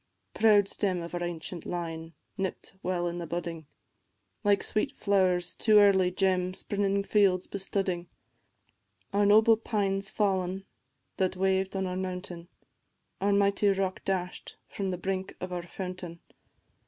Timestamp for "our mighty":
13.21-13.67